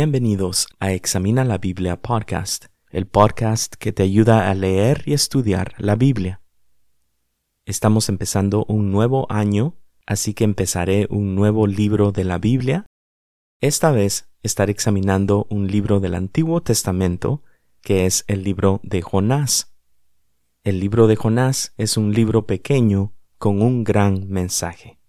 [0.00, 5.74] Bienvenidos a Examina la Biblia Podcast, el podcast que te ayuda a leer y estudiar
[5.76, 6.40] la Biblia.
[7.66, 9.74] Estamos empezando un nuevo año,
[10.06, 12.86] así que empezaré un nuevo libro de la Biblia.
[13.60, 17.42] Esta vez estaré examinando un libro del Antiguo Testamento,
[17.80, 19.74] que es el libro de Jonás.
[20.62, 25.00] El libro de Jonás es un libro pequeño con un gran mensaje.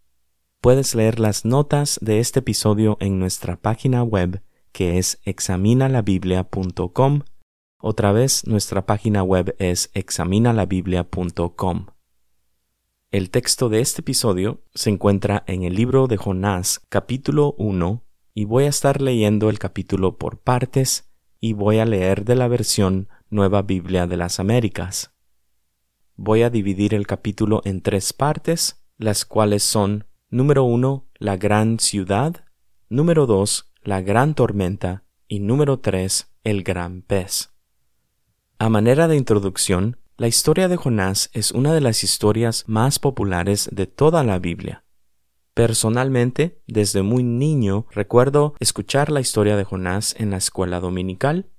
[0.62, 7.22] Puedes leer las notas de este episodio en nuestra página web que es examinalabiblia.com.
[7.82, 11.86] Otra vez, nuestra página web es examinalabiblia.com.
[13.12, 18.03] El texto de este episodio se encuentra en el libro de Jonás capítulo 1
[18.36, 21.09] y voy a estar leyendo el capítulo por partes
[21.40, 25.12] y voy a leer de la versión Nueva Biblia de las Américas.
[26.16, 31.80] Voy a dividir el capítulo en tres partes, las cuales son número 1, la gran
[31.80, 32.45] ciudad,
[32.90, 37.56] número 2, la gran tormenta y número 3, el gran pez.
[38.59, 43.68] A manera de introducción, la historia de Jonás es una de las historias más populares
[43.72, 44.84] de toda la Biblia.
[45.56, 51.50] Personalmente, desde muy niño recuerdo escuchar la historia de Jonás en la escuela dominical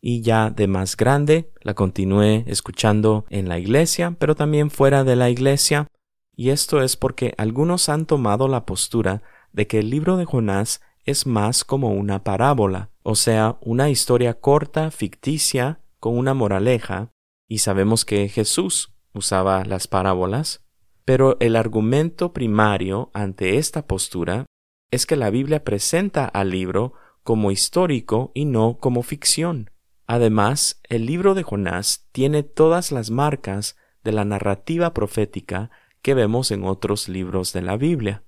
[0.00, 5.16] y ya de más grande la continué escuchando en la iglesia, pero también fuera de
[5.16, 5.86] la iglesia,
[6.34, 9.20] y esto es porque algunos han tomado la postura
[9.52, 14.34] de que el libro de Jonás es más como una parábola, o sea, una historia
[14.40, 17.10] corta, ficticia, con una moraleja,
[17.48, 20.64] y sabemos que Jesús usaba las parábolas,
[21.04, 24.46] pero el argumento primario ante esta postura
[24.90, 29.70] es que la Biblia presenta al libro como histórico y no como ficción.
[30.06, 35.70] Además, el libro de Jonás tiene todas las marcas de la narrativa profética
[36.02, 38.22] que vemos en otros libros de la Biblia.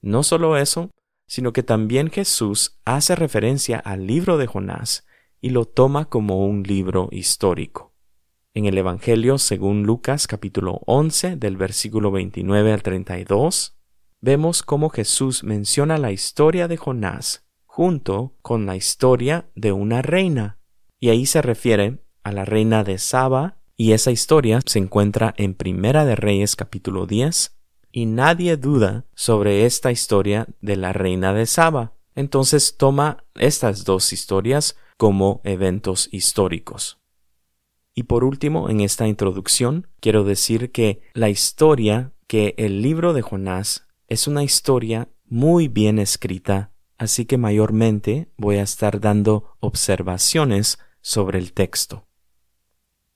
[0.00, 0.90] No solo eso,
[1.28, 5.06] sino que también Jesús hace referencia al libro de Jonás
[5.40, 7.94] y lo toma como un libro histórico.
[8.54, 13.78] En el Evangelio según Lucas capítulo 11 del versículo 29 al 32,
[14.20, 20.58] vemos cómo Jesús menciona la historia de Jonás junto con la historia de una reina,
[20.98, 25.54] y ahí se refiere a la reina de Saba, y esa historia se encuentra en
[25.54, 27.57] Primera de Reyes capítulo 10
[27.92, 31.94] y nadie duda sobre esta historia de la reina de Saba.
[32.14, 36.98] Entonces toma estas dos historias como eventos históricos.
[37.94, 43.22] Y por último, en esta introducción, quiero decir que la historia que el libro de
[43.22, 50.78] Jonás es una historia muy bien escrita, así que mayormente voy a estar dando observaciones
[51.00, 52.06] sobre el texto.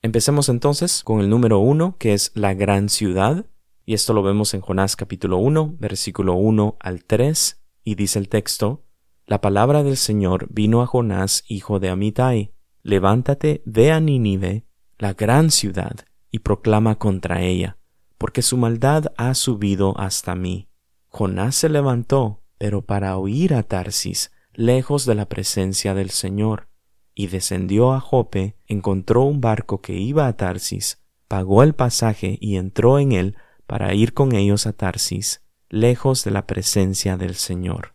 [0.00, 3.46] Empecemos entonces con el número uno, que es la gran ciudad.
[3.84, 8.28] Y esto lo vemos en Jonás capítulo 1, versículo 1 al 3, y dice el
[8.28, 8.84] texto,
[9.26, 12.52] La palabra del Señor vino a Jonás, hijo de Amitai,
[12.84, 14.66] levántate, ve a Nínive,
[14.98, 15.96] la gran ciudad,
[16.30, 17.76] y proclama contra ella,
[18.18, 20.68] porque su maldad ha subido hasta mí.
[21.08, 26.68] Jonás se levantó, pero para huir a Tarsis, lejos de la presencia del Señor,
[27.16, 32.56] y descendió a Jope, encontró un barco que iba a Tarsis, pagó el pasaje y
[32.56, 37.94] entró en él para ir con ellos a Tarsis, lejos de la presencia del Señor.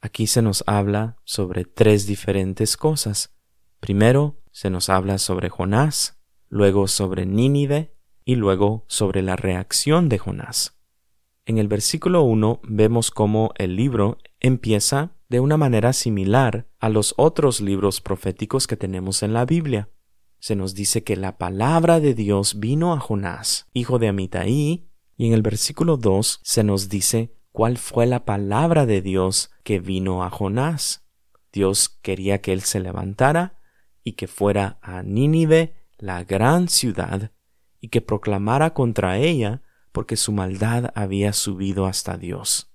[0.00, 3.34] Aquí se nos habla sobre tres diferentes cosas.
[3.80, 10.18] Primero se nos habla sobre Jonás, luego sobre Nínive y luego sobre la reacción de
[10.18, 10.78] Jonás.
[11.46, 17.14] En el versículo 1 vemos cómo el libro empieza de una manera similar a los
[17.16, 19.88] otros libros proféticos que tenemos en la Biblia
[20.44, 24.86] se nos dice que la palabra de Dios vino a Jonás, hijo de Amitai,
[25.16, 29.78] y en el versículo 2 se nos dice cuál fue la palabra de Dios que
[29.78, 31.08] vino a Jonás.
[31.50, 33.58] Dios quería que él se levantara
[34.02, 37.32] y que fuera a Nínive, la gran ciudad,
[37.80, 42.70] y que proclamara contra ella porque su maldad había subido hasta Dios.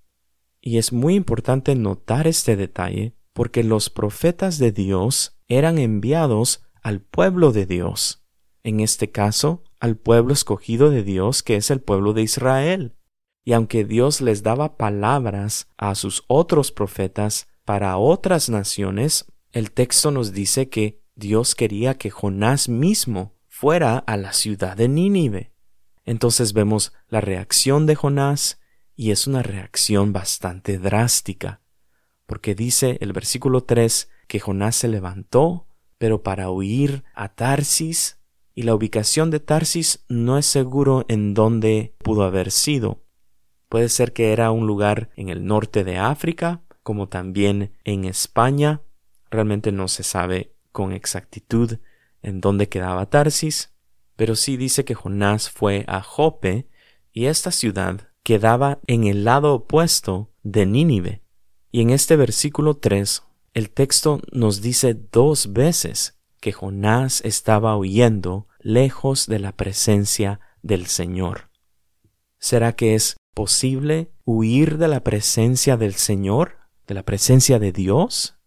[0.60, 7.02] Y es muy importante notar este detalle porque los profetas de Dios eran enviados al
[7.02, 8.24] pueblo de Dios,
[8.64, 12.96] en este caso al pueblo escogido de Dios que es el pueblo de Israel.
[13.46, 20.12] Y aunque Dios les daba palabras a sus otros profetas para otras naciones, el texto
[20.12, 25.54] nos dice que Dios quería que Jonás mismo fuera a la ciudad de Nínive.
[26.06, 28.60] Entonces vemos la reacción de Jonás
[28.96, 31.62] y es una reacción bastante drástica,
[32.26, 35.69] porque dice el versículo 3 que Jonás se levantó
[36.00, 38.18] pero para huir a Tarsis,
[38.56, 43.04] y la ubicación de Tarsis no es seguro en dónde pudo haber sido.
[43.70, 48.82] Puede ser que era un lugar en el norte de África, como también en España.
[49.30, 51.78] Realmente no se sabe con exactitud
[52.22, 53.74] en dónde quedaba Tarsis,
[54.16, 56.68] pero sí dice que Jonás fue a Jope
[57.14, 61.22] y esta ciudad quedaba en el lado opuesto de Nínive.
[61.72, 63.24] Y en este versículo 3,
[63.54, 70.86] el texto nos dice dos veces que Jonás estaba huyendo lejos de la presencia del
[70.86, 71.50] Señor.
[72.38, 76.58] ¿Será que es posible huir de la presencia del Señor,
[76.88, 78.38] de la presencia de Dios?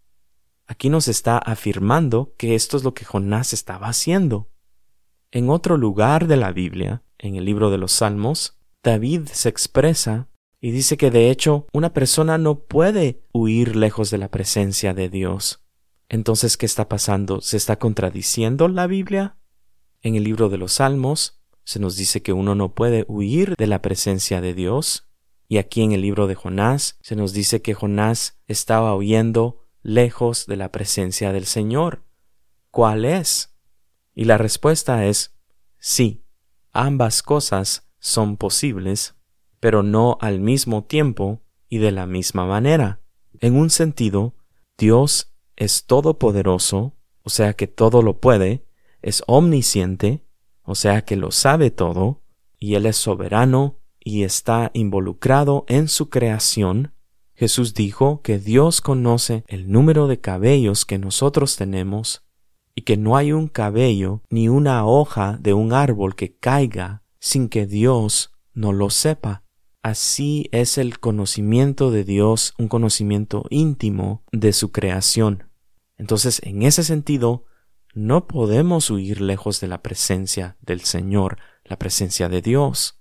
[0.66, 4.50] Aquí nos está afirmando que esto es lo que Jonás estaba haciendo.
[5.30, 10.28] En otro lugar de la Biblia, en el libro de los Salmos, David se expresa
[10.64, 15.08] y dice que de hecho una persona no puede huir lejos de la presencia de
[15.08, 15.60] Dios.
[16.08, 17.40] Entonces, ¿qué está pasando?
[17.40, 19.36] ¿Se está contradiciendo la Biblia?
[20.02, 23.66] En el libro de los Salmos se nos dice que uno no puede huir de
[23.66, 25.08] la presencia de Dios.
[25.48, 30.46] Y aquí en el libro de Jonás se nos dice que Jonás estaba huyendo lejos
[30.46, 32.04] de la presencia del Señor.
[32.70, 33.52] ¿Cuál es?
[34.14, 35.34] Y la respuesta es
[35.80, 36.24] sí,
[36.72, 39.16] ambas cosas son posibles,
[39.62, 43.00] pero no al mismo tiempo y de la misma manera.
[43.38, 44.34] En un sentido,
[44.76, 48.66] Dios es todopoderoso, o sea que todo lo puede,
[49.02, 50.24] es omnisciente,
[50.64, 52.22] o sea que lo sabe todo,
[52.58, 56.92] y Él es soberano y está involucrado en su creación,
[57.32, 62.24] Jesús dijo que Dios conoce el número de cabellos que nosotros tenemos
[62.74, 67.48] y que no hay un cabello ni una hoja de un árbol que caiga sin
[67.48, 69.41] que Dios no lo sepa.
[69.82, 75.50] Así es el conocimiento de Dios, un conocimiento íntimo de su creación.
[75.98, 77.46] Entonces, en ese sentido,
[77.92, 83.00] no podemos huir lejos de la presencia del Señor, la presencia de Dios.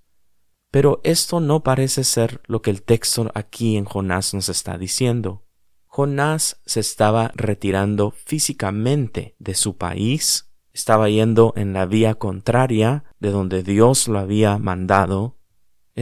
[0.71, 5.45] Pero esto no parece ser lo que el texto aquí en Jonás nos está diciendo.
[5.85, 13.29] Jonás se estaba retirando físicamente de su país, estaba yendo en la vía contraria de
[13.29, 15.37] donde Dios lo había mandado.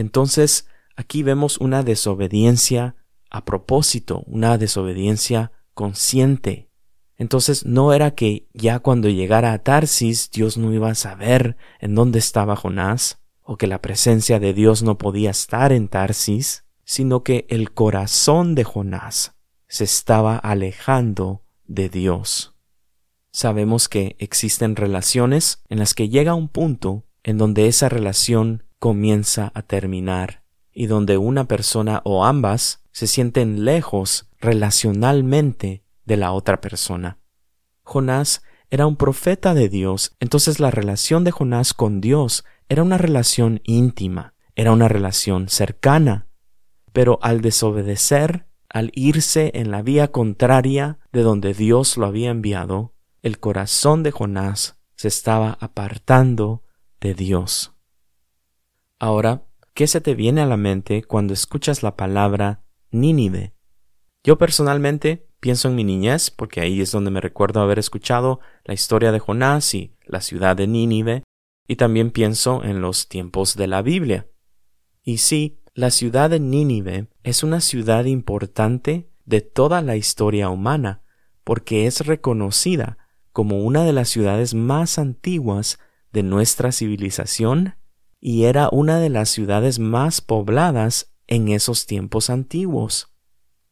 [0.00, 0.66] Entonces,
[0.96, 2.96] aquí vemos una desobediencia
[3.28, 6.70] a propósito, una desobediencia consciente.
[7.18, 11.94] Entonces no era que ya cuando llegara a Tarsis Dios no iba a saber en
[11.94, 17.22] dónde estaba Jonás, o que la presencia de Dios no podía estar en Tarsis, sino
[17.22, 19.34] que el corazón de Jonás
[19.68, 22.54] se estaba alejando de Dios.
[23.32, 29.52] Sabemos que existen relaciones en las que llega un punto en donde esa relación comienza
[29.54, 30.42] a terminar
[30.72, 37.18] y donde una persona o ambas se sienten lejos relacionalmente de la otra persona.
[37.84, 42.98] Jonás era un profeta de Dios, entonces la relación de Jonás con Dios era una
[42.98, 46.28] relación íntima, era una relación cercana.
[46.92, 52.94] Pero al desobedecer, al irse en la vía contraria de donde Dios lo había enviado,
[53.22, 56.62] el corazón de Jonás se estaba apartando
[57.00, 57.74] de Dios.
[59.02, 63.54] Ahora, ¿qué se te viene a la mente cuando escuchas la palabra Nínive?
[64.22, 68.74] Yo personalmente pienso en mi niñez, porque ahí es donde me recuerdo haber escuchado la
[68.74, 71.22] historia de Jonás y la ciudad de Nínive,
[71.66, 74.28] y también pienso en los tiempos de la Biblia.
[75.02, 81.00] Y sí, la ciudad de Nínive es una ciudad importante de toda la historia humana,
[81.42, 82.98] porque es reconocida
[83.32, 85.78] como una de las ciudades más antiguas
[86.12, 87.79] de nuestra civilización
[88.20, 93.08] y era una de las ciudades más pobladas en esos tiempos antiguos.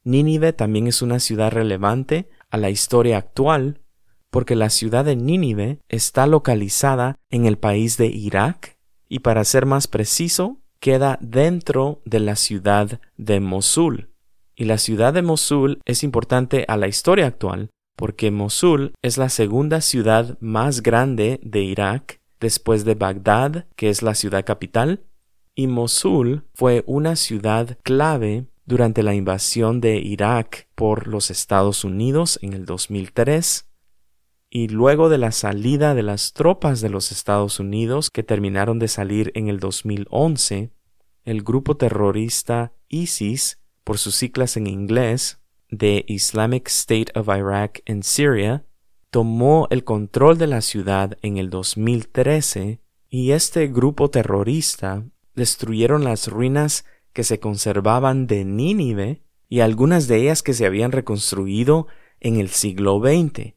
[0.05, 3.83] Nínive también es una ciudad relevante a la historia actual
[4.31, 8.79] porque la ciudad de Nínive está localizada en el país de Irak
[9.09, 14.11] y para ser más preciso, queda dentro de la ciudad de Mosul.
[14.55, 19.29] Y la ciudad de Mosul es importante a la historia actual porque Mosul es la
[19.29, 25.05] segunda ciudad más grande de Irak después de Bagdad, que es la ciudad capital,
[25.55, 32.39] y Mosul fue una ciudad clave durante la invasión de Irak por los Estados Unidos
[32.43, 33.69] en el 2003
[34.51, 38.89] y luego de la salida de las tropas de los Estados Unidos que terminaron de
[38.89, 40.71] salir en el 2011,
[41.25, 45.41] el grupo terrorista ISIS, por sus siglas en inglés,
[45.71, 48.65] de Islamic State of Iraq and Syria,
[49.11, 56.29] tomó el control de la ciudad en el 2013 y este grupo terrorista destruyeron las
[56.29, 61.87] ruinas que se conservaban de Nínive y algunas de ellas que se habían reconstruido
[62.21, 63.55] en el siglo XX.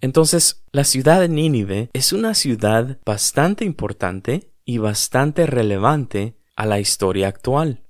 [0.00, 6.78] Entonces, la ciudad de Nínive es una ciudad bastante importante y bastante relevante a la
[6.78, 7.82] historia actual.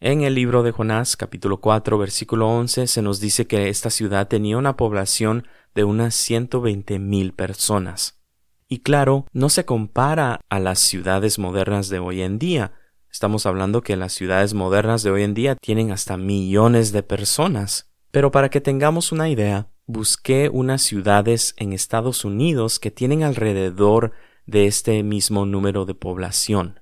[0.00, 4.28] En el libro de Jonás, capítulo 4, versículo 11, se nos dice que esta ciudad
[4.28, 8.20] tenía una población de unas 120 mil personas.
[8.68, 12.72] Y claro, no se compara a las ciudades modernas de hoy en día.
[13.10, 17.90] Estamos hablando que las ciudades modernas de hoy en día tienen hasta millones de personas.
[18.10, 24.12] Pero para que tengamos una idea, busqué unas ciudades en Estados Unidos que tienen alrededor
[24.46, 26.80] de este mismo número de población.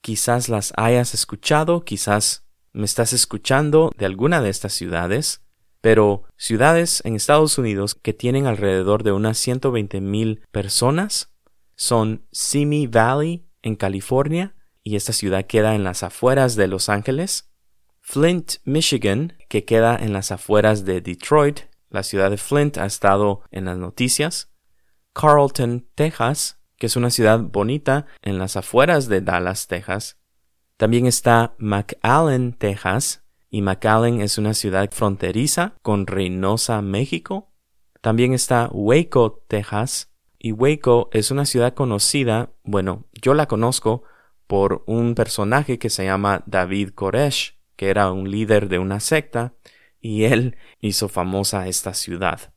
[0.00, 5.43] Quizás las hayas escuchado, quizás me estás escuchando de alguna de estas ciudades,
[5.84, 11.30] pero ciudades en Estados Unidos que tienen alrededor de unas 120 mil personas
[11.76, 17.50] son Simi Valley en California, y esta ciudad queda en las afueras de Los Ángeles,
[18.00, 21.60] Flint, Michigan, que queda en las afueras de Detroit,
[21.90, 24.54] la ciudad de Flint ha estado en las noticias,
[25.12, 30.16] Carlton, Texas, que es una ciudad bonita en las afueras de Dallas, Texas.
[30.78, 33.23] También está McAllen, Texas,
[33.54, 37.52] y McAllen es una ciudad fronteriza con Reynosa, México.
[38.00, 44.02] También está Waco, Texas, y Waco es una ciudad conocida, bueno, yo la conozco
[44.48, 49.54] por un personaje que se llama David Koresh, que era un líder de una secta,
[50.00, 52.52] y él hizo famosa esta ciudad.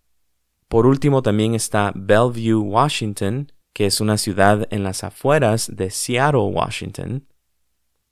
[0.68, 6.40] Por último también está Bellevue, Washington, que es una ciudad en las afueras de Seattle,
[6.40, 7.28] Washington.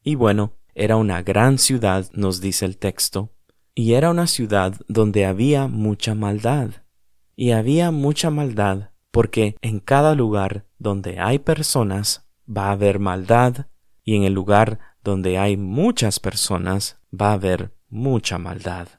[0.04, 3.32] Y bueno, era una gran ciudad, nos dice el texto,
[3.74, 6.84] y era una ciudad donde había mucha maldad.
[7.36, 13.68] Y había mucha maldad porque en cada lugar donde hay personas va a haber maldad,
[14.04, 18.90] y en el lugar donde hay muchas personas va a haber mucha maldad.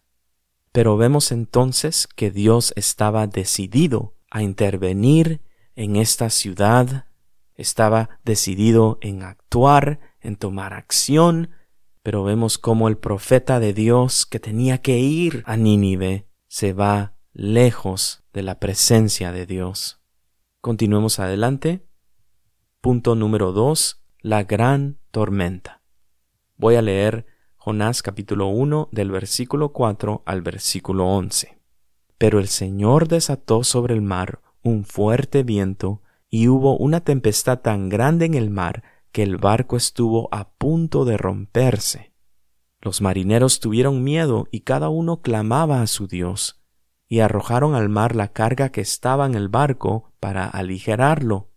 [0.73, 5.43] Pero vemos entonces que Dios estaba decidido a intervenir
[5.75, 7.05] en esta ciudad,
[7.55, 11.51] estaba decidido en actuar, en tomar acción,
[12.07, 17.17] pero vemos cómo el profeta de Dios que tenía que ir a Nínive se va
[17.33, 20.01] lejos de la presencia de Dios.
[20.61, 21.85] Continuemos adelante.
[22.81, 25.83] Punto número dos, la gran tormenta.
[26.57, 31.59] Voy a leer Jonás capítulo 1 del versículo 4 al versículo 11.
[32.19, 37.89] Pero el Señor desató sobre el mar un fuerte viento, y hubo una tempestad tan
[37.89, 38.85] grande en el mar
[39.17, 42.13] que el barco estuvo a punto de romperse.
[42.83, 46.63] Los marineros tuvieron miedo y cada uno clamaba a su Dios,
[47.09, 51.49] y arrojaron al mar la carga que estaba en el barco para aligerarlo.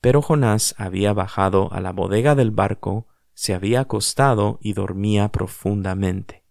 [0.00, 6.46] Pero Jonás había bajado a la bodega del barco, se había acostado y dormía profundamente.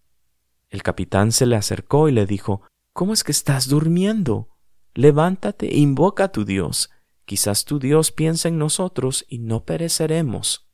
[0.70, 4.50] El capitán se le acercó y le dijo ¿Cómo es que estás durmiendo?
[4.94, 6.88] Levántate e invoca a tu Dios.
[7.32, 10.68] Quizás tu Dios piensa en nosotros y no pereceremos.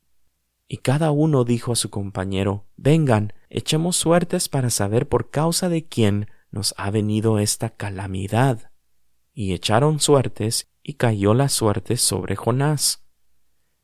[0.67, 5.87] Y cada uno dijo a su compañero, Vengan, echemos suertes para saber por causa de
[5.87, 8.71] quién nos ha venido esta calamidad.
[9.33, 13.05] Y echaron suertes, y cayó la suerte sobre Jonás.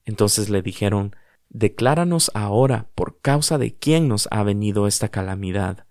[0.03, 1.15] Entonces le dijeron,
[1.48, 5.88] Decláranos ahora por causa de quién nos ha venido esta calamidad.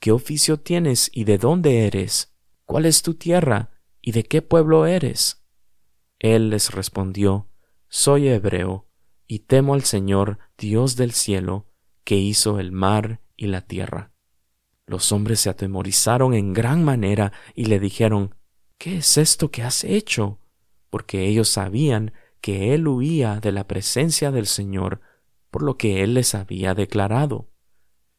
[0.00, 2.34] ¿Qué oficio tienes y de dónde eres?
[2.64, 3.70] ¿Cuál es tu tierra
[4.06, 5.43] ¿Y de qué pueblo eres?
[6.24, 7.50] Él les respondió,
[7.90, 8.86] Soy hebreo,
[9.26, 11.66] y temo al Señor, Dios del cielo,
[12.02, 14.10] que hizo el mar y la tierra.
[14.86, 18.36] Los hombres se atemorizaron en gran manera y le dijeron,
[18.78, 20.38] ¿Qué es esto que has hecho?
[20.88, 25.02] Porque ellos sabían que él huía de la presencia del Señor,
[25.50, 27.50] por lo que él les había declarado.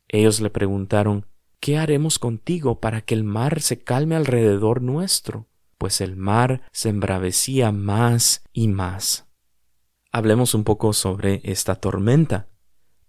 [0.09, 1.25] Ellos le preguntaron,
[1.59, 5.47] ¿Qué haremos contigo para que el mar se calme alrededor nuestro?
[5.77, 9.27] Pues el mar se embravecía más y más.
[10.11, 12.47] Hablemos un poco sobre esta tormenta.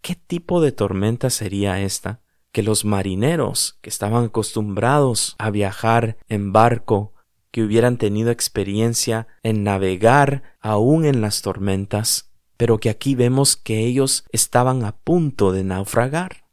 [0.01, 2.21] ¿Qué tipo de tormenta sería esta?
[2.53, 7.15] Que los marineros, que estaban acostumbrados a viajar en barco,
[7.51, 13.87] que hubieran tenido experiencia en navegar aún en las tormentas, pero que aquí vemos que
[13.87, 16.45] ellos estaban a punto de naufragar.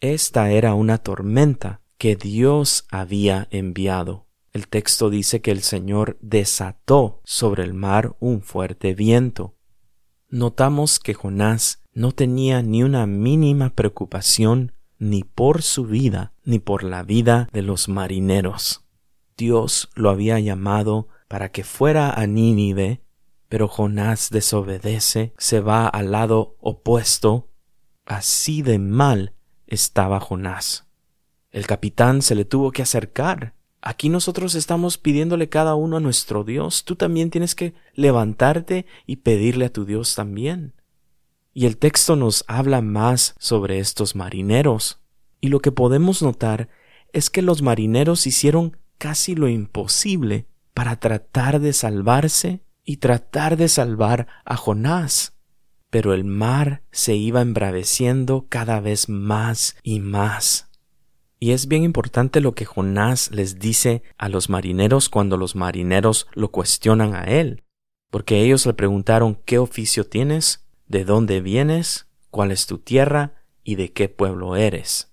[0.00, 4.27] Esta era una tormenta que Dios había enviado.
[4.52, 9.54] El texto dice que el Señor desató sobre el mar un fuerte viento.
[10.28, 16.82] Notamos que Jonás no tenía ni una mínima preocupación ni por su vida ni por
[16.82, 18.84] la vida de los marineros.
[19.36, 23.02] Dios lo había llamado para que fuera a Nínive,
[23.48, 27.50] pero Jonás desobedece, se va al lado opuesto.
[28.04, 29.34] Así de mal
[29.66, 30.88] estaba Jonás.
[31.50, 33.57] El capitán se le tuvo que acercar
[33.88, 36.84] Aquí nosotros estamos pidiéndole cada uno a nuestro Dios.
[36.84, 40.74] Tú también tienes que levantarte y pedirle a tu Dios también.
[41.54, 45.00] Y el texto nos habla más sobre estos marineros.
[45.40, 46.68] Y lo que podemos notar
[47.14, 53.70] es que los marineros hicieron casi lo imposible para tratar de salvarse y tratar de
[53.70, 55.32] salvar a Jonás.
[55.88, 60.67] Pero el mar se iba embraveciendo cada vez más y más.
[61.40, 66.26] Y es bien importante lo que Jonás les dice a los marineros cuando los marineros
[66.34, 67.64] lo cuestionan a él,
[68.10, 70.66] porque ellos le preguntaron ¿qué oficio tienes?
[70.86, 72.08] ¿De dónde vienes?
[72.30, 73.34] ¿Cuál es tu tierra?
[73.62, 75.12] ¿Y de qué pueblo eres?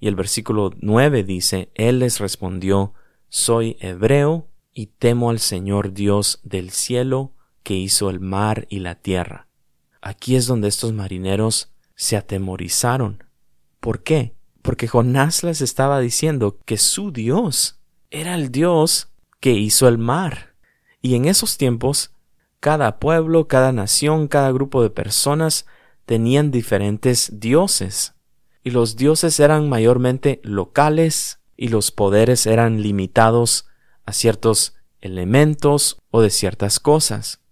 [0.00, 2.92] Y el versículo 9 dice, Él les respondió,
[3.30, 8.96] Soy hebreo y temo al Señor Dios del cielo que hizo el mar y la
[8.96, 9.48] tierra.
[10.02, 13.24] Aquí es donde estos marineros se atemorizaron.
[13.80, 14.33] ¿Por qué?
[14.64, 17.80] Porque Jonás les estaba diciendo que su Dios
[18.10, 20.54] era el Dios que hizo el mar.
[21.02, 22.14] Y en esos tiempos,
[22.60, 25.66] cada pueblo, cada nación, cada grupo de personas
[26.06, 28.14] tenían diferentes dioses.
[28.62, 33.66] Y los dioses eran mayormente locales y los poderes eran limitados
[34.06, 37.42] a ciertos elementos o de ciertas cosas.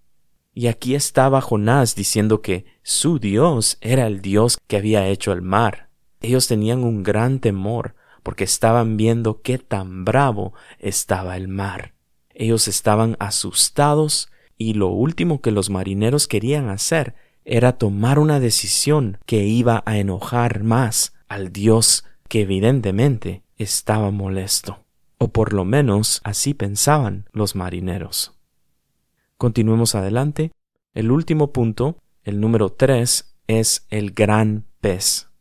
[0.54, 5.42] Y aquí estaba Jonás diciendo que su Dios era el Dios que había hecho el
[5.42, 5.91] mar.
[6.22, 11.94] Ellos tenían un gran temor porque estaban viendo qué tan bravo estaba el mar.
[12.32, 17.14] Ellos estaban asustados y lo último que los marineros querían hacer
[17.44, 24.78] era tomar una decisión que iba a enojar más al Dios que evidentemente estaba molesto.
[25.18, 28.32] O por lo menos así pensaban los marineros.
[29.38, 30.52] Continuemos adelante.
[30.94, 35.31] El último punto, el número 3, es el gran pez.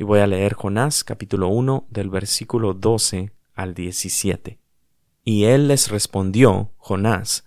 [0.00, 4.58] Y voy a leer Jonás capítulo 1 del versículo 12 al 17.
[5.24, 7.44] Y él les respondió, Jonás,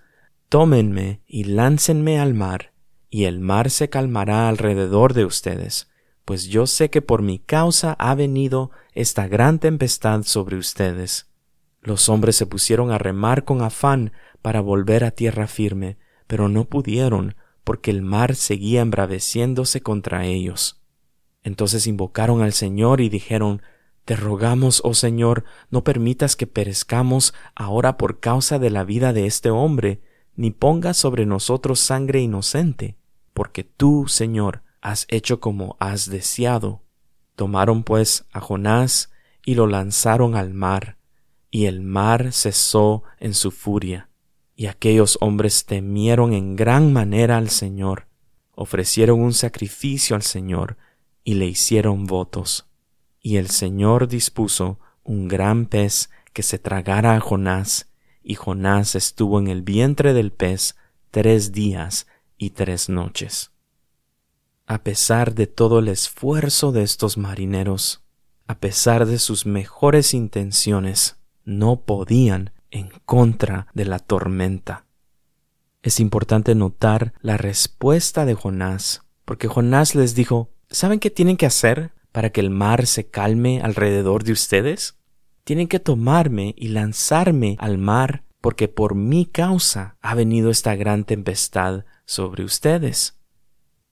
[0.50, 2.72] Tómenme y láncenme al mar,
[3.10, 5.90] y el mar se calmará alrededor de ustedes,
[6.26, 11.32] pues yo sé que por mi causa ha venido esta gran tempestad sobre ustedes.
[11.82, 14.14] Los hombres se pusieron a remar con afán
[14.44, 20.83] para volver a tierra firme, pero no pudieron, porque el mar seguía embraveciéndose contra ellos.
[21.44, 23.62] Entonces invocaron al Señor y dijeron,
[24.06, 29.26] Te rogamos, oh Señor, no permitas que perezcamos ahora por causa de la vida de
[29.26, 30.02] este hombre,
[30.36, 32.98] ni pongas sobre nosotros sangre inocente,
[33.34, 36.82] porque tú, Señor, has hecho como has deseado.
[37.36, 39.12] Tomaron pues a Jonás
[39.46, 40.98] y lo lanzaron al mar,
[41.52, 44.10] y el mar cesó en su furia.
[44.56, 48.08] Y aquellos hombres temieron en gran manera al Señor,
[48.56, 50.78] ofrecieron un sacrificio al Señor,
[51.24, 52.68] y le hicieron votos.
[53.20, 57.90] Y el Señor dispuso un gran pez que se tragara a Jonás,
[58.24, 60.76] y Jonás estuvo en el vientre del pez
[61.12, 62.08] tres días
[62.38, 63.52] y tres noches.
[64.66, 68.04] A pesar de todo el esfuerzo de estos marineros,
[68.48, 74.86] a pesar de sus mejores intenciones, no podían en contra de la tormenta.
[75.82, 81.46] Es importante notar la respuesta de Jonás, porque Jonás les dijo, ¿saben qué tienen que
[81.46, 84.98] hacer para que el mar se calme alrededor de ustedes?
[85.46, 91.06] Tienen que tomarme y lanzarme al mar, porque por mi causa ha venido esta gran
[91.06, 93.20] tempestad sobre ustedes.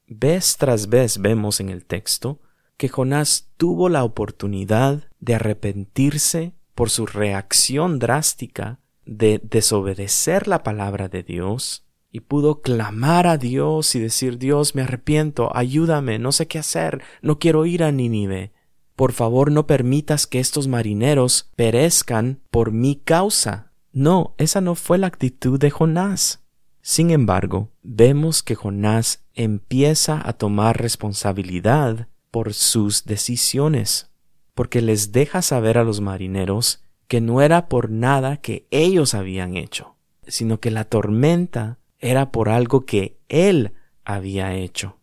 [0.08, 2.42] Vez tras vez vemos en el texto
[2.78, 11.08] que Jonás tuvo la oportunidad de arrepentirse por su reacción drástica de desobedecer la palabra
[11.08, 16.48] de Dios y pudo clamar a Dios y decir Dios me arrepiento, ayúdame, no sé
[16.48, 18.52] qué hacer, no quiero ir a Nínive.
[18.96, 23.72] Por favor no permitas que estos marineros perezcan por mi causa.
[23.94, 26.44] No, esa no fue la actitud de Jonás.
[26.82, 34.12] Sin embargo, vemos que Jonás empieza a tomar responsabilidad por sus decisiones
[34.54, 39.58] porque les deja saber a los marineros que no era por nada que ellos habían
[39.58, 39.96] hecho,
[40.28, 43.72] sino que la tormenta era por algo que él
[44.04, 44.98] había hecho.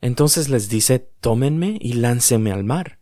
[0.00, 2.98] Entonces les dice, tómenme y láncenme al mar,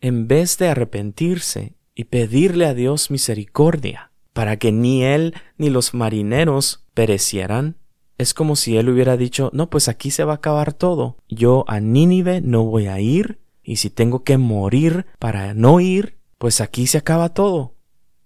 [0.00, 5.94] en vez de arrepentirse y pedirle a Dios misericordia, para que ni él ni los
[5.94, 7.76] marineros perecieran.
[8.18, 11.16] Es como si él hubiera dicho, no, pues aquí se va a acabar todo.
[11.28, 16.18] Yo a Nínive no voy a ir y si tengo que morir para no ir,
[16.38, 17.76] pues aquí se acaba todo.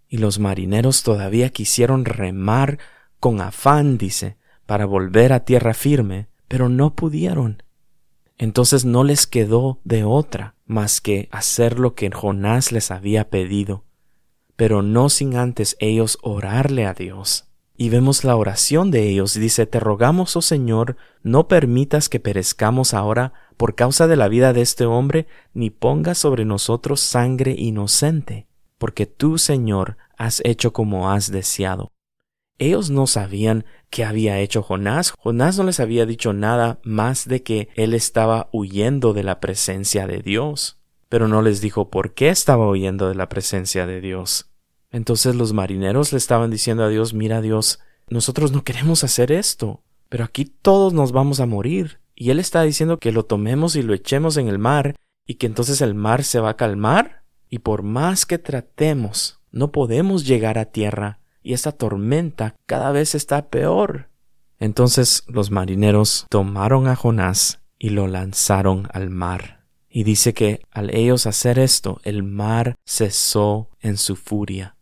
[0.09, 2.79] Y los marineros todavía quisieron remar
[3.21, 7.62] con afán, dice, para volver a tierra firme, pero no pudieron.
[8.38, 13.85] Entonces no les quedó de otra más que hacer lo que Jonás les había pedido,
[14.57, 17.48] pero no sin antes ellos orarle a Dios.
[17.77, 19.35] Y vemos la oración de ellos.
[19.35, 24.53] Dice, Te rogamos, oh Señor, no permitas que perezcamos ahora por causa de la vida
[24.53, 28.46] de este hombre, ni pongas sobre nosotros sangre inocente,
[28.79, 31.90] porque tú, Señor, has hecho como has deseado.
[32.59, 35.12] Ellos no sabían qué había hecho Jonás.
[35.19, 40.07] Jonás no les había dicho nada más de que él estaba huyendo de la presencia
[40.07, 44.51] de Dios, pero no les dijo por qué estaba huyendo de la presencia de Dios.
[44.93, 49.83] Entonces los marineros le estaban diciendo a Dios, mira Dios, nosotros no queremos hacer esto,
[50.09, 51.99] pero aquí todos nos vamos a morir.
[52.14, 54.95] Y él está diciendo que lo tomemos y lo echemos en el mar,
[55.27, 59.73] y que entonces el mar se va a calmar, y por más que tratemos, no
[59.73, 64.09] podemos llegar a tierra y esta tormenta cada vez está peor.
[64.59, 69.64] Entonces los marineros tomaron a Jonás y lo lanzaron al mar.
[69.88, 74.76] Y dice que al ellos hacer esto, el mar cesó en su furia.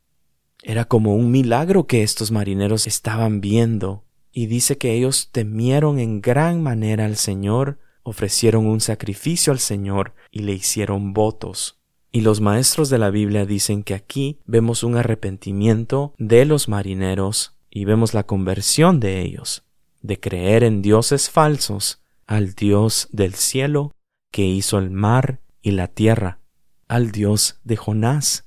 [0.63, 6.23] Era como un milagro que estos marineros estaban viendo, y dice que ellos temieron en
[6.23, 11.82] gran manera al Señor, ofrecieron un sacrificio al Señor y le hicieron votos.
[12.15, 17.57] Y los maestros de la Biblia dicen que aquí vemos un arrepentimiento de los marineros
[17.71, 19.65] y vemos la conversión de ellos,
[20.03, 23.93] de creer en dioses falsos al Dios del cielo
[24.31, 26.41] que hizo el mar y la tierra,
[26.87, 28.47] al Dios de Jonás.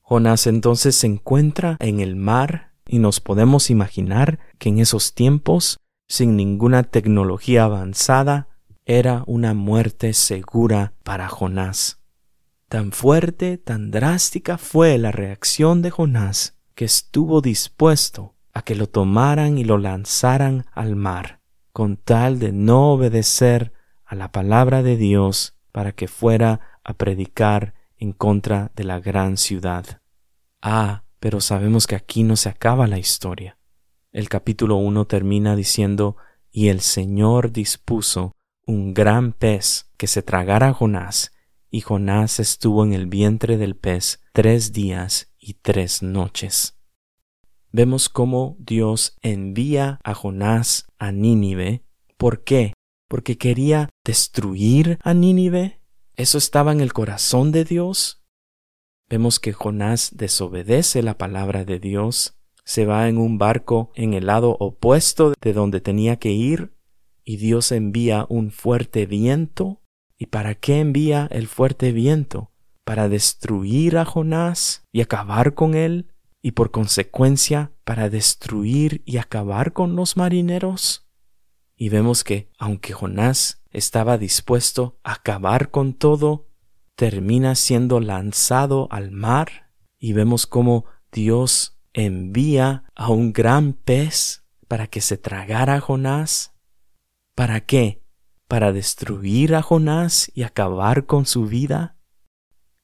[0.00, 5.78] Jonás entonces se encuentra en el mar y nos podemos imaginar que en esos tiempos,
[6.06, 8.48] sin ninguna tecnología avanzada,
[8.84, 12.03] era una muerte segura para Jonás.
[12.74, 18.88] Tan fuerte, tan drástica fue la reacción de Jonás que estuvo dispuesto a que lo
[18.88, 21.40] tomaran y lo lanzaran al mar,
[21.72, 23.72] con tal de no obedecer
[24.04, 29.36] a la palabra de Dios para que fuera a predicar en contra de la gran
[29.36, 30.00] ciudad.
[30.60, 33.56] Ah, pero sabemos que aquí no se acaba la historia.
[34.10, 36.16] El capítulo 1 termina diciendo,
[36.50, 38.32] y el Señor dispuso
[38.66, 41.30] un gran pez que se tragara a Jonás,
[41.74, 46.78] y Jonás estuvo en el vientre del pez tres días y tres noches.
[47.72, 51.82] Vemos cómo Dios envía a Jonás a Nínive.
[52.16, 52.74] ¿Por qué?
[53.08, 55.80] Porque quería destruir a Nínive.
[56.14, 58.22] ¿Eso estaba en el corazón de Dios?
[59.10, 64.26] Vemos que Jonás desobedece la palabra de Dios, se va en un barco en el
[64.26, 66.72] lado opuesto de donde tenía que ir,
[67.24, 69.80] y Dios envía un fuerte viento
[70.18, 72.50] ¿Y para qué envía el fuerte viento?
[72.84, 76.12] ¿Para destruir a Jonás y acabar con él?
[76.42, 81.08] ¿Y por consecuencia para destruir y acabar con los marineros?
[81.76, 86.48] Y vemos que, aunque Jonás estaba dispuesto a acabar con todo,
[86.94, 94.86] termina siendo lanzado al mar y vemos cómo Dios envía a un gran pez para
[94.86, 96.54] que se tragara a Jonás.
[97.34, 98.03] ¿Para qué?
[98.54, 101.96] Para destruir a Jonás y acabar con su vida?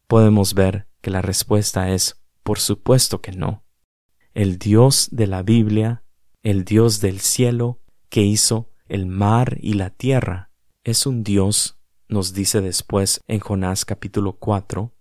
[0.09, 3.63] Podemos ver que la respuesta es por supuesto que no.
[4.35, 6.03] El Dios de la Biblia,
[6.43, 7.79] el Dios del cielo,
[8.09, 10.51] que hizo el mar y la tierra,
[10.83, 11.79] es un Dios,
[12.09, 14.93] nos dice después en Jonás capítulo 4,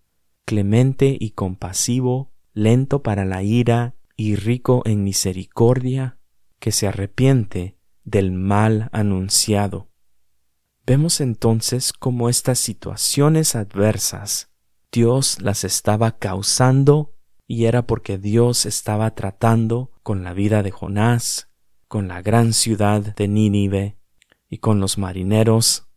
[0.46, 6.20] clemente y compasivo, lento para la ira y rico en misericordia,
[6.60, 9.89] que se arrepiente del mal anunciado
[10.90, 14.50] Vemos entonces cómo estas situaciones adversas
[14.92, 17.14] Dios las estaba causando
[17.46, 21.52] y era porque Dios estaba tratando con la vida de Jonás,
[21.88, 24.00] con la gran ciudad de Nínive
[24.50, 25.88] y con los marineros,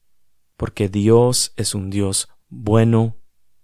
[0.59, 3.17] porque Dios es un Dios bueno,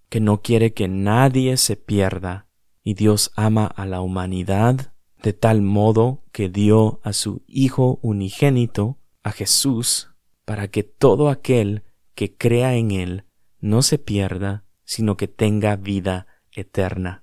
[0.08, 2.48] que no quiere que nadie se pierda,
[2.82, 8.96] y Dios ama a la humanidad de tal modo que dio a su Hijo unigénito,
[9.22, 10.08] a Jesús,
[10.48, 11.82] para que todo aquel
[12.14, 13.26] que crea en Él
[13.60, 17.22] no se pierda, sino que tenga vida eterna.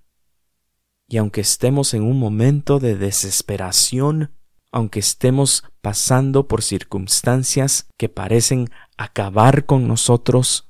[1.08, 4.36] Y aunque estemos en un momento de desesperación,
[4.72, 10.70] aunque estemos pasando por circunstancias que parecen acabar con nosotros,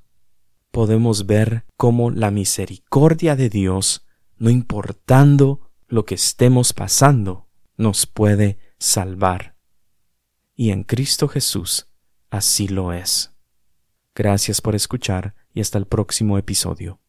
[0.71, 4.05] podemos ver cómo la misericordia de Dios,
[4.37, 9.57] no importando lo que estemos pasando, nos puede salvar.
[10.55, 11.89] Y en Cristo Jesús
[12.35, 13.33] así lo es.
[14.13, 16.99] Gracias por escuchar y hasta el próximo episodio.